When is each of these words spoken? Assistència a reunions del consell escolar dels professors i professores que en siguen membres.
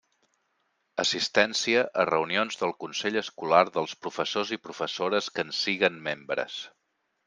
Assistència 1.03 1.83
a 2.03 2.07
reunions 2.11 2.59
del 2.63 2.75
consell 2.85 3.21
escolar 3.23 3.63
dels 3.79 3.97
professors 4.09 4.57
i 4.59 4.63
professores 4.67 5.33
que 5.37 5.49
en 5.49 5.57
siguen 5.63 6.07
membres. 6.13 6.63